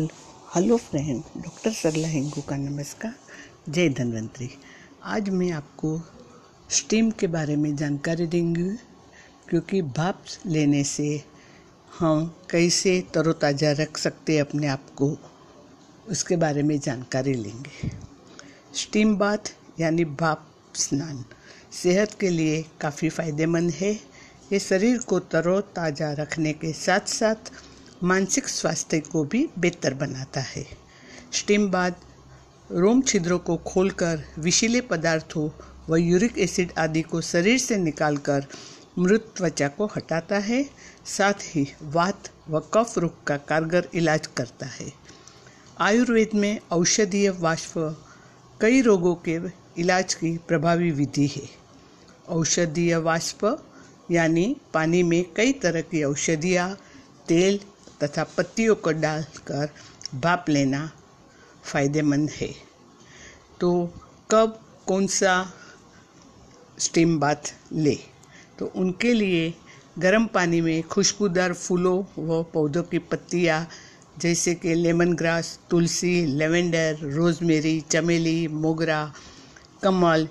[0.00, 3.14] Hello friend doctor Sarla Hingu का नमस्कार।
[3.68, 4.50] जय धनवंतरी।
[5.04, 6.00] आज मैं आपको
[6.70, 8.68] स्टीम के बारे में जानकारी देंगी,
[9.48, 11.24] क्योंकि भाप लेने से
[11.98, 15.16] हम कैसे तरोताज़ा रख सकते अपने आप को,
[16.10, 17.90] उसके बारे में जानकारी लेंगे।
[18.74, 21.24] स्टीम बाथ यानी भाप स्नान,
[21.72, 23.92] सेहत के लिए काफ़ी फ़ायदेमंद है।
[24.52, 27.52] ये शरीर को तरोताज़ा रखने के साथ साथ
[28.02, 30.66] मानसिक स्वास्थ्य को भी बेहतर बनाता है।
[31.32, 31.94] स्टीम बाद
[32.72, 35.48] रोम छिद्रों को खोलकर विशीले पदार्थों
[35.88, 38.46] व यूरिक एसिड आदि को शरीर से निकालकर
[38.98, 40.70] मृत त्वचा को हटाता है।
[41.06, 44.92] साथ ही वात व कफ रोग का कारगर इलाज करता है।
[45.80, 47.72] आयुर्वेद में औषधीय वाष्प
[48.60, 49.38] कई रोगों के
[49.78, 51.48] इलाज की प्रभावी विधि है।
[52.28, 53.66] औषधीय वाष्प,
[54.10, 56.78] यानी पानी में कई तरह की औषधियाँ,
[57.28, 57.60] तेल
[58.02, 59.68] तथा पत्तियों को डालकर
[60.14, 60.90] भाप लेना
[61.64, 62.54] फ़ायदेमंद है।
[63.60, 63.94] तो
[64.30, 65.52] कब कौन सा
[66.78, 67.98] स्टीम बाथ ले?
[68.58, 69.54] तो उनके लिए
[69.98, 73.68] गर्म पानी में खुशबूदार फूलों व पौधों की पत्तियाँ,
[74.18, 79.12] जैसे कि लेमन ग्रास तुलसी लेवेंडर रोजमेरी चमेली, मोगरा,
[79.82, 80.28] कमल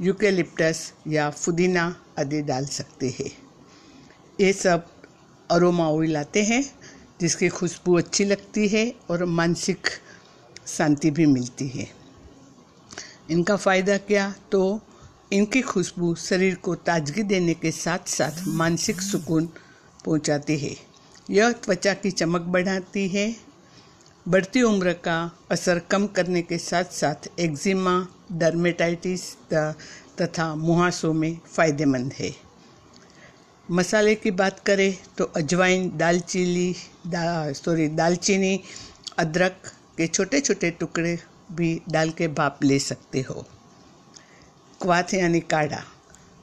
[0.00, 3.30] यूकेलिप्टस या पुदीना आदि डाल सकते हैं।
[4.40, 4.86] ये सब
[5.50, 6.75] अरोमा ऑयल आते हैं।
[7.20, 9.86] जिसकी खुशबू अच्छी लगती है और मानसिक
[10.66, 11.90] शांति भी मिलती है।
[13.30, 14.34] इनका फ़ायदा क्या?
[14.52, 14.80] तो
[15.32, 19.46] इनकी खुशबू शरीर को ताजगी देने के साथ साथ मानसिक सुकून
[20.04, 20.76] पहुंचाती है।
[21.30, 23.36] यह त्वचा की चमक बढ़ाती है।
[24.28, 29.22] बढ़ती उम्र का असर कम करने के साथ साथ एक्जिमा, डर्मेटाइटिस
[30.20, 32.45] तथा मुहासों में फ़ायदेमंद है।
[33.70, 36.74] मसाले की बात करें तो अजवाइन दालचीनी
[37.06, 38.60] दा सॉरी दालचीनी
[39.18, 39.56] अदरक
[39.96, 41.18] के छोटे छोटे टुकड़े
[41.52, 43.44] भी डाल के भाप ले सकते हो।
[44.82, 45.82] क्वाथ यानी काढ़ा।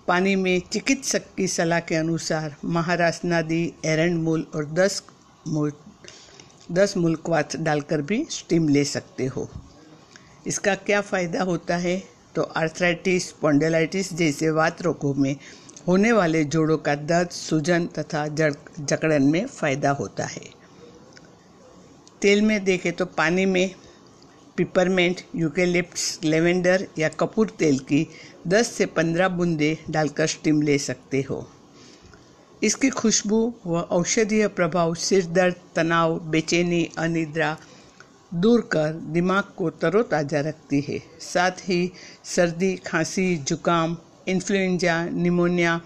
[0.07, 5.03] पानी में चिकित्सक की सलाह के अनुसार महाराष्ट्र नदी, एरंड मूल और दस
[5.47, 5.71] मूल
[6.71, 9.49] दस मूल क्वाथ डालकर भी स्टीम ले सकते हो।
[10.47, 12.01] इसका क्या फ़ायदा होता है?
[12.35, 15.35] तो आर्थराइटिस स्पॉन्डिलाइटिस जैसे वात रोगों में
[15.87, 20.45] होने वाले जोड़ों का दर्द, सूजन तथा जड़ जकड़न में फ़ायदा होता है।
[22.21, 23.75] तेल में देखें तो पानी में
[24.57, 28.07] पिपरमेंट यूकेलिप्स लेवेंडर या कपूर तेल की
[28.47, 31.47] 10 से 15 बूंदे डालकर स्टीम ले सकते हो।
[32.63, 37.57] इसकी खुशबू व औषधीय प्रभाव सिर दर्द, तनाव, बेचैनी, अनिद्रा
[38.33, 41.91] दूर कर दिमाग को तरोताज़ा रखती है। साथ ही
[42.25, 43.97] सर्दी, खांसी, जुकाम
[44.27, 45.79] इन्फ्लुएंजा, निमोनिया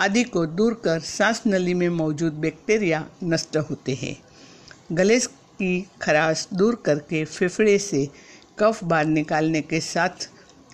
[0.00, 4.16] आदि को दूर कर सांस नली में मौजूद बैक्टीरिया नष्ट होते हैं।
[4.92, 8.08] गले की खराश दूर करके फेफड़े से
[8.58, 10.28] कफ बाहर निकालने के साथ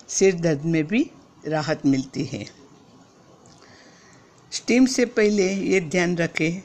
[0.09, 1.11] सिर दर्द में भी
[1.49, 2.45] राहत मिलती है।
[4.53, 6.61] स्टीम से पहले ये ध्यान रखें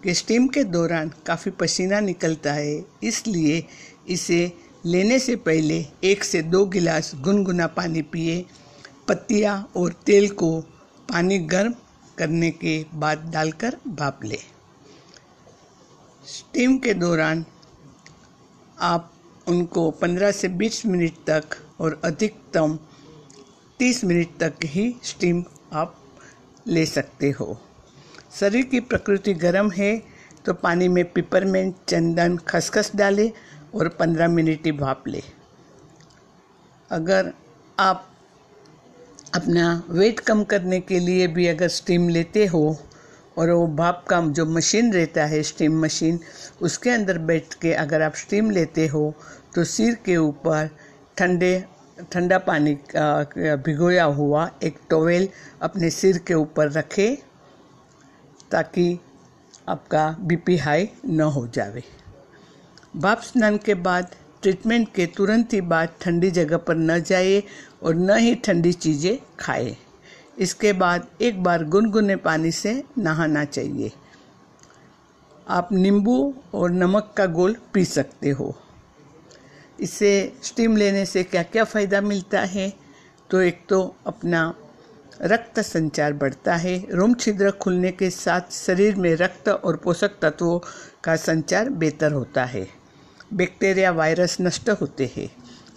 [0.00, 3.64] कि स्टीम के दौरान काफ़ी पसीना निकलता है, इसलिए
[4.08, 4.40] इसे
[4.86, 8.44] लेने से पहले एक से दो गिलास गुनगुना पानी पिए।
[9.08, 10.60] पत्तियाँ और तेल को
[11.08, 11.74] पानी गर्म
[12.18, 14.42] करने के बाद डालकर भाप लें।
[16.26, 17.44] स्टीम के दौरान
[18.80, 19.12] आप
[19.48, 22.78] उनको 15 से 20 मिनट तक और अधिकतम
[23.80, 25.94] 30 मिनट तक ही स्टीम आप
[26.66, 27.58] ले सकते हो।
[28.40, 30.02] शरीर की प्रकृति गर्म है
[30.44, 33.30] तो पानी में पिपरमेंट, चंदन, खसखस डालें
[33.74, 35.22] और 15 मिनट ही भाप लें।
[36.90, 37.32] अगर
[37.78, 38.07] आप
[39.36, 42.76] अपना वेट कम करने के लिए भी अगर स्टीम लेते हो,
[43.38, 46.18] और वो भाप का जो मशीन रहता है स्टीम मशीन
[46.62, 49.12] उसके अंदर बैठ के अगर आप स्टीम लेते हो
[49.54, 50.70] तो सिर के ऊपर
[51.16, 51.64] ठंडे,
[52.12, 55.28] ठंडा पानी का भिगोया हुआ एक टोवेल
[55.62, 57.08] अपने सिर के ऊपर रखे,
[58.50, 58.98] ताकि
[59.68, 61.82] आपका बीपी हाई न हो जावे।
[62.96, 67.42] भाप स्नान के बाद ट्रीटमेंट के तुरंत ही बाद ठंडी जगह पर न जाए
[67.82, 69.76] और न ही ठंडी चीज़ें खाए।
[70.38, 73.92] इसके बाद एक बार गुनगुने पानी से नहाना चाहिए।
[75.48, 78.54] आप नींबू और नमक का गोल पी सकते हो।
[79.80, 82.72] इससे स्टीम लेने से क्या क्या फ़ायदा मिलता है?
[83.30, 84.54] तो एक तो अपना
[85.22, 90.58] रक्त संचार बढ़ता है। रोम छिद्र खुलने के साथ शरीर में रक्त और पोषक तत्वों
[91.04, 92.77] का संचार बेहतर होता है।
[93.30, 95.30] बैक्टीरिया वायरस नष्ट होते हैं।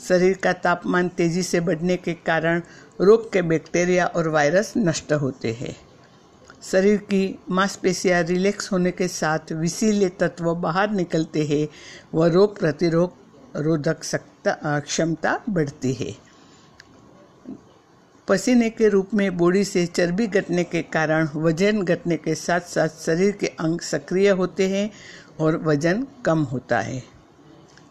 [0.07, 2.61] शरीर का तापमान तेज़ी से बढ़ने के कारण
[3.01, 5.75] रोग के बैक्टीरिया और वायरस नष्ट होते हैं।
[6.63, 11.67] शरीर की मांसपेशियाँ रिलैक्स होने के साथ विशीले तत्व बाहर निकलते हैं।
[12.15, 13.19] व रोग प्रतिरोध
[13.57, 14.01] रोधक
[14.47, 16.13] क्षमता बढ़ती है।
[18.27, 22.89] पसीने के रूप में बॉडी से चर्बी घटने के कारण वज़न घटने के साथ साथ
[23.05, 24.89] शरीर के अंग सक्रिय होते हैं
[25.39, 27.01] और वज़न कम होता है।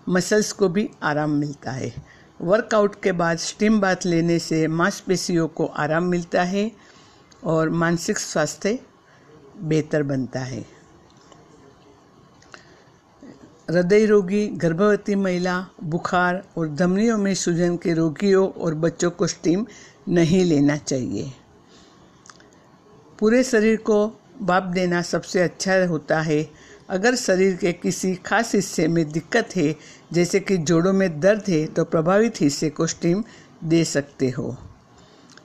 [0.08, 1.92] मसल्स को भी आराम मिलता है।
[2.40, 6.72] वर्कआउट के बाद स्टीम बाथ लेने से मांसपेशियों को आराम मिलता है
[7.44, 8.78] और मानसिक स्वास्थ्य
[9.60, 10.66] बेहतर बनता है।
[13.70, 19.66] हृदय रोगी, गर्भवती महिला, बुखार और धमनियों में सूजन के रोगियों और बच्चों को स्टीम
[20.08, 21.32] नहीं लेना चाहिए।
[23.18, 26.59] पूरे शरीर को बाप देना सबसे अच्छा होता है।
[26.90, 29.74] अगर शरीर के किसी खास हिस्से में दिक्कत है,
[30.12, 33.22] जैसे कि जोड़ों में दर्द है तो प्रभावित हिस्से को स्टीम
[33.64, 34.56] दे सकते हो।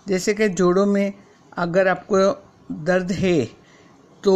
[0.08, 1.14] जैसे कि जोड़ों में
[1.58, 2.18] अगर आपको
[2.86, 3.44] दर्द है
[4.24, 4.36] तो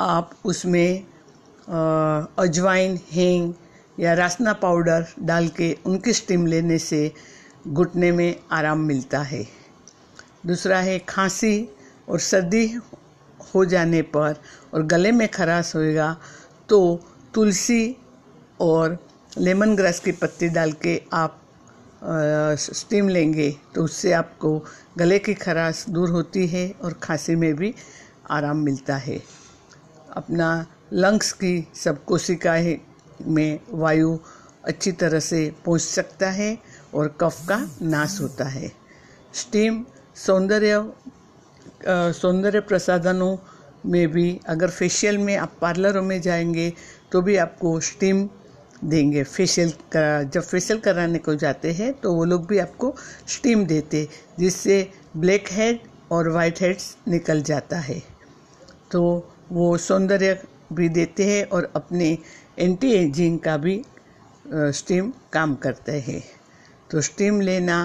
[0.00, 1.06] आप उसमें
[2.38, 3.52] अजवाइन, हींग
[3.98, 7.12] या रासना पाउडर डाल के उनकी स्टीम लेने से
[7.68, 9.46] घुटने में आराम मिलता है।
[10.46, 11.68] दूसरा है खांसी
[12.08, 12.66] और सर्दी
[13.54, 14.40] हो जाने पर
[14.74, 16.16] और गले में खराश होएगा
[16.68, 16.78] तो
[17.34, 17.96] तुलसी
[18.60, 18.98] और
[19.38, 21.40] लेमन ग्रास की पत्ती डाल के आप
[22.58, 24.58] स्टीम लेंगे तो उससे आपको
[24.98, 27.74] गले की खराश दूर होती है और खांसी में भी
[28.30, 29.20] आराम मिलता है।
[30.12, 32.76] अपना लंग्स की सब कोशिकाएँ
[33.26, 34.18] में वायु
[34.64, 36.56] अच्छी तरह से पहुँच सकता है
[36.94, 38.72] और कफ का नाश होता है।
[39.34, 39.84] स्टीम
[40.16, 40.78] सौंदर्य
[42.12, 43.36] सौंदर्य प्रसाधनों
[43.86, 46.72] में भी, अगर फेशियल में आप पार्लरों में जाएँगे
[47.12, 48.28] तो भी आपको स्टीम
[48.84, 52.94] देंगे। फेशियल करा, जब फेशियल कराने को जाते हैं तो वो लोग भी आपको
[53.28, 55.80] स्टीम देते, जिससे ब्लैक हेड
[56.12, 58.02] और वाइट हेड्स निकल जाता है।
[58.92, 59.02] तो
[59.52, 60.40] वो सौंदर्य
[60.72, 62.16] भी देते हैं और अपने
[62.58, 63.82] एंटी एजिंग का भी
[64.46, 66.22] स्टीम काम करते हैं।
[66.90, 67.80] तो स्टीम लेना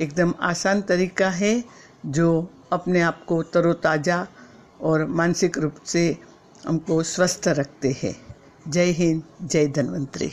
[0.00, 1.62] एकदम आसान तरीका है,
[2.06, 4.26] जो अपने आप को तरोताज़ा
[4.80, 6.18] और मानसिक रूप से
[6.68, 8.36] हमको स्वस्थ रखते हैं।
[8.68, 10.30] जय हिंद, जय धन्वंतरी।